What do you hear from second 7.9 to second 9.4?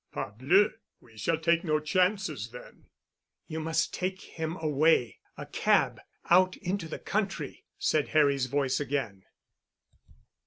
Harry's voice again.